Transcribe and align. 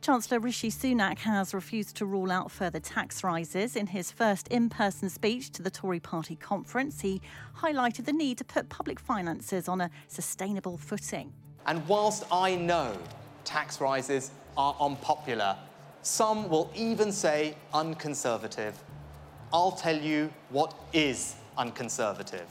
Chancellor 0.00 0.40
Rishi 0.40 0.70
Sunak 0.70 1.18
has 1.18 1.52
refused 1.52 1.94
to 1.96 2.06
rule 2.06 2.32
out 2.32 2.50
further 2.50 2.80
tax 2.80 3.22
rises. 3.22 3.76
In 3.76 3.86
his 3.86 4.10
first 4.10 4.48
in 4.48 4.70
person 4.70 5.10
speech 5.10 5.50
to 5.50 5.62
the 5.62 5.70
Tory 5.70 6.00
party 6.00 6.36
conference, 6.36 7.02
he 7.02 7.20
highlighted 7.58 8.06
the 8.06 8.12
need 8.14 8.38
to 8.38 8.44
put 8.44 8.70
public 8.70 8.98
finances 8.98 9.68
on 9.68 9.82
a 9.82 9.90
sustainable 10.08 10.78
footing. 10.78 11.34
And 11.66 11.86
whilst 11.86 12.24
I 12.32 12.56
know 12.56 12.96
tax 13.44 13.78
rises 13.78 14.30
are 14.56 14.74
unpopular, 14.80 15.54
some 16.00 16.48
will 16.48 16.72
even 16.74 17.12
say 17.12 17.54
unconservative, 17.74 18.78
I'll 19.52 19.72
tell 19.72 19.96
you 19.96 20.32
what 20.48 20.74
is 20.94 21.34
unconservative 21.58 22.46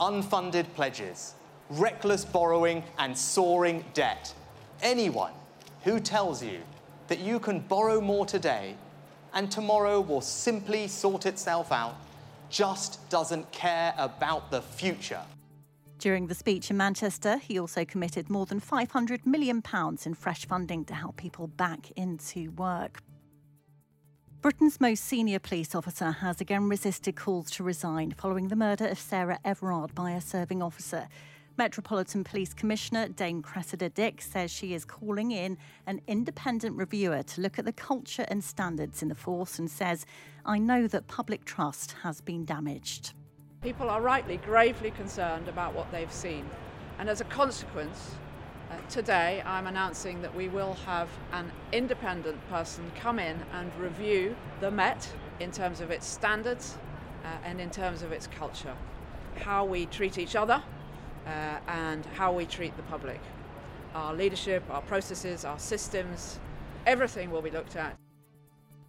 unfunded 0.00 0.66
pledges, 0.74 1.34
reckless 1.70 2.24
borrowing, 2.24 2.82
and 2.98 3.16
soaring 3.16 3.84
debt. 3.94 4.34
Anyone 4.82 5.32
who 5.82 6.00
tells 6.00 6.42
you 6.42 6.58
that 7.08 7.18
you 7.18 7.38
can 7.38 7.60
borrow 7.60 8.00
more 8.00 8.26
today 8.26 8.76
and 9.34 9.50
tomorrow 9.50 10.00
will 10.00 10.20
simply 10.20 10.86
sort 10.88 11.26
itself 11.26 11.72
out, 11.72 11.96
just 12.48 13.08
doesn't 13.10 13.50
care 13.52 13.92
about 13.98 14.50
the 14.50 14.62
future. 14.62 15.22
During 15.98 16.26
the 16.26 16.34
speech 16.34 16.70
in 16.70 16.76
Manchester, 16.76 17.38
he 17.38 17.58
also 17.58 17.84
committed 17.84 18.30
more 18.30 18.46
than 18.46 18.60
£500 18.60 19.26
million 19.26 19.62
in 20.04 20.14
fresh 20.14 20.46
funding 20.46 20.84
to 20.84 20.94
help 20.94 21.16
people 21.16 21.46
back 21.46 21.90
into 21.96 22.50
work. 22.52 22.98
Britain's 24.40 24.78
most 24.80 25.04
senior 25.04 25.38
police 25.38 25.74
officer 25.74 26.10
has 26.10 26.40
again 26.40 26.68
resisted 26.68 27.16
calls 27.16 27.50
to 27.52 27.64
resign 27.64 28.12
following 28.12 28.48
the 28.48 28.56
murder 28.56 28.86
of 28.86 28.98
Sarah 28.98 29.38
Everard 29.42 29.94
by 29.94 30.10
a 30.10 30.20
serving 30.20 30.62
officer. 30.62 31.08
Metropolitan 31.56 32.24
Police 32.24 32.52
Commissioner 32.52 33.06
Dame 33.06 33.40
Cressida 33.40 33.88
Dick 33.88 34.20
says 34.20 34.50
she 34.50 34.74
is 34.74 34.84
calling 34.84 35.30
in 35.30 35.56
an 35.86 36.00
independent 36.08 36.76
reviewer 36.76 37.22
to 37.22 37.40
look 37.40 37.60
at 37.60 37.64
the 37.64 37.72
culture 37.72 38.24
and 38.26 38.42
standards 38.42 39.02
in 39.02 39.08
the 39.08 39.14
force 39.14 39.60
and 39.60 39.70
says, 39.70 40.04
I 40.44 40.58
know 40.58 40.88
that 40.88 41.06
public 41.06 41.44
trust 41.44 41.92
has 42.02 42.20
been 42.20 42.44
damaged. 42.44 43.12
People 43.62 43.88
are 43.88 44.02
rightly 44.02 44.38
gravely 44.38 44.90
concerned 44.90 45.46
about 45.46 45.74
what 45.74 45.92
they've 45.92 46.12
seen. 46.12 46.44
And 46.98 47.08
as 47.08 47.20
a 47.20 47.24
consequence, 47.24 48.16
uh, 48.72 48.74
today 48.88 49.40
I'm 49.46 49.68
announcing 49.68 50.22
that 50.22 50.34
we 50.34 50.48
will 50.48 50.74
have 50.86 51.08
an 51.32 51.52
independent 51.72 52.44
person 52.48 52.90
come 52.96 53.20
in 53.20 53.38
and 53.52 53.72
review 53.76 54.34
the 54.58 54.72
Met 54.72 55.08
in 55.38 55.52
terms 55.52 55.80
of 55.80 55.92
its 55.92 56.04
standards 56.04 56.76
uh, 57.24 57.28
and 57.44 57.60
in 57.60 57.70
terms 57.70 58.02
of 58.02 58.10
its 58.10 58.26
culture. 58.26 58.74
How 59.36 59.64
we 59.64 59.86
treat 59.86 60.18
each 60.18 60.34
other, 60.34 60.60
uh, 61.26 61.58
and 61.68 62.04
how 62.14 62.32
we 62.32 62.46
treat 62.46 62.76
the 62.76 62.82
public. 62.84 63.20
Our 63.94 64.14
leadership, 64.14 64.62
our 64.70 64.82
processes, 64.82 65.44
our 65.44 65.58
systems, 65.58 66.38
everything 66.86 67.30
will 67.30 67.42
be 67.42 67.50
looked 67.50 67.76
at. 67.76 68.03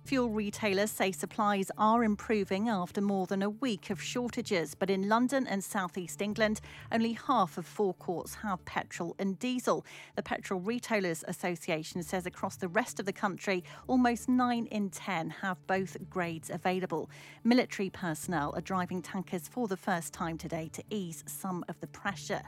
Fuel 0.05 0.29
retailers 0.29 0.91
say 0.91 1.11
supplies 1.11 1.71
are 1.79 2.03
improving 2.03 2.69
after 2.69 3.01
more 3.01 3.25
than 3.25 3.41
a 3.41 3.49
week 3.49 3.89
of 3.89 3.99
shortages, 3.99 4.75
but 4.75 4.91
in 4.91 5.09
London 5.09 5.47
and 5.47 5.63
southeast 5.63 6.21
England, 6.21 6.61
only 6.91 7.13
half 7.13 7.57
of 7.57 7.66
forecourts 7.66 8.35
have 8.35 8.63
petrol 8.65 9.15
and 9.17 9.39
diesel. 9.39 9.83
The 10.15 10.21
Petrol 10.21 10.59
Retailers 10.59 11.23
Association 11.27 12.03
says 12.03 12.27
across 12.27 12.55
the 12.55 12.67
rest 12.67 12.99
of 12.99 13.07
the 13.07 13.13
country, 13.13 13.63
almost 13.88 14.29
9 14.29 14.67
in 14.67 14.91
10 14.91 15.31
have 15.41 15.57
both 15.65 15.97
grades 16.07 16.51
available. 16.51 17.09
Military 17.44 17.89
personnel 17.89 18.53
are 18.55 18.61
driving 18.61 19.01
tankers 19.01 19.47
for 19.47 19.67
the 19.67 19.75
first 19.75 20.13
time 20.13 20.38
today 20.38 20.69
to 20.73 20.83
ease 20.91 21.23
some 21.25 21.65
of 21.67 21.79
the 21.79 21.88
pressure. 21.88 22.44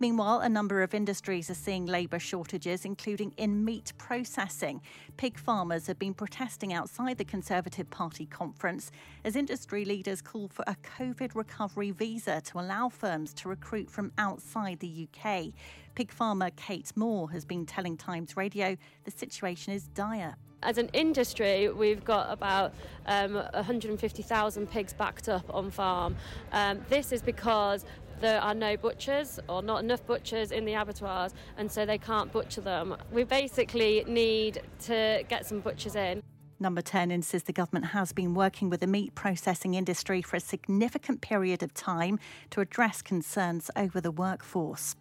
Meanwhile, 0.00 0.40
a 0.40 0.48
number 0.48 0.82
of 0.82 0.94
industries 0.94 1.48
are 1.50 1.54
seeing 1.54 1.86
labour 1.86 2.18
shortages, 2.18 2.84
including 2.84 3.32
in 3.36 3.64
meat 3.64 3.92
processing. 3.98 4.80
Pig 5.16 5.38
farmers 5.38 5.86
have 5.86 5.98
been 5.98 6.14
protesting 6.14 6.72
outside 6.72 7.18
the 7.18 7.24
Conservative 7.24 7.88
Party 7.90 8.26
conference 8.26 8.90
as 9.24 9.36
industry 9.36 9.84
leaders 9.84 10.20
call 10.20 10.48
for 10.48 10.64
a 10.66 10.76
COVID 10.98 11.34
recovery 11.34 11.90
visa 11.90 12.40
to 12.42 12.58
allow 12.58 12.88
firms 12.88 13.32
to 13.34 13.48
recruit 13.48 13.90
from 13.90 14.12
outside 14.18 14.80
the 14.80 15.08
UK. 15.08 15.46
Pig 15.94 16.10
farmer 16.10 16.50
Kate 16.56 16.90
Moore 16.96 17.30
has 17.30 17.44
been 17.44 17.64
telling 17.64 17.96
Times 17.96 18.36
Radio 18.36 18.76
the 19.04 19.10
situation 19.10 19.72
is 19.72 19.84
dire 19.88 20.36
as 20.64 20.78
an 20.78 20.88
industry, 20.92 21.68
we've 21.68 22.04
got 22.04 22.32
about 22.32 22.74
um, 23.06 23.34
150,000 23.34 24.70
pigs 24.70 24.92
backed 24.92 25.28
up 25.28 25.44
on 25.54 25.70
farm. 25.70 26.16
Um, 26.52 26.80
this 26.88 27.12
is 27.12 27.22
because 27.22 27.84
there 28.20 28.40
are 28.40 28.54
no 28.54 28.76
butchers 28.76 29.38
or 29.48 29.62
not 29.62 29.82
enough 29.82 30.04
butchers 30.06 30.50
in 30.50 30.64
the 30.64 30.74
abattoirs, 30.74 31.32
and 31.56 31.70
so 31.70 31.84
they 31.86 31.98
can't 31.98 32.32
butcher 32.32 32.60
them. 32.60 32.96
We 33.12 33.24
basically 33.24 34.04
need 34.06 34.62
to 34.84 35.24
get 35.28 35.46
some 35.46 35.60
butchers 35.60 35.96
in. 35.96 36.22
Number 36.60 36.82
10 36.82 37.10
insists 37.10 37.46
the 37.46 37.52
government 37.52 37.86
has 37.86 38.12
been 38.12 38.32
working 38.32 38.70
with 38.70 38.80
the 38.80 38.86
meat 38.86 39.14
processing 39.14 39.74
industry 39.74 40.22
for 40.22 40.36
a 40.36 40.40
significant 40.40 41.20
period 41.20 41.62
of 41.62 41.74
time 41.74 42.18
to 42.50 42.60
address 42.60 43.02
concerns 43.02 43.70
over 43.76 44.00
the 44.00 44.12
workforce. 44.12 44.94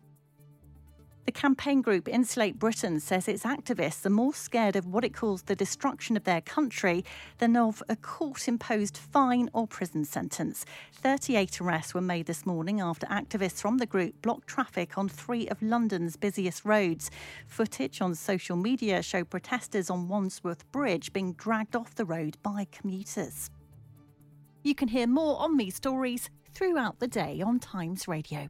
The 1.26 1.32
campaign 1.32 1.82
group 1.82 2.10
Insulate 2.10 2.60
Britain 2.60 3.00
says 3.00 3.30
its 3.30 3.44
activists 3.44 4.06
are 4.06 4.10
more 4.10 4.34
scared 4.34 4.76
of 4.76 4.86
what 4.86 5.06
it 5.06 5.14
calls 5.14 5.44
the 5.44 5.56
destruction 5.56 6.18
of 6.18 6.26
their 6.26 6.42
country 6.42 7.06
than 7.38 7.56
of 7.56 7.82
a 7.88 7.96
court 7.96 8.50
imposed 8.50 8.98
fine 8.98 9.50
or 9.54 9.66
prison 9.66 10.04
sentence. 10.04 10.66
38 10.92 11.62
arrests 11.62 11.94
were 11.94 12.02
made 12.02 12.26
this 12.26 12.46
morning 12.46 12.82
after 12.82 13.08
activists 13.08 13.62
from 13.62 13.78
the 13.78 13.86
group 13.86 14.22
blocked 14.22 14.48
traffic 14.48 14.98
on 14.98 15.08
three 15.08 15.48
of 15.48 15.62
London's 15.62 16.18
busiest 16.18 16.66
roads. 16.66 17.10
Footage 17.48 18.02
on 18.02 18.16
social 18.16 18.58
media 18.58 19.02
showed 19.02 19.30
protesters 19.30 19.90
on 19.90 20.10
Wandsworth 20.10 20.70
Bridge 20.74 21.14
being 21.14 21.32
dragged 21.34 21.76
off 21.76 21.96
the 21.96 22.06
road 22.06 22.36
by 22.44 22.68
commuters. 22.70 23.50
You 24.62 24.76
can 24.76 24.90
hear 24.90 25.08
more 25.08 25.40
on 25.40 25.56
these 25.56 25.76
stories 25.76 26.30
throughout 26.54 27.00
the 27.00 27.08
day 27.08 27.42
on 27.42 27.60
Times 27.60 28.10
Radio. 28.10 28.50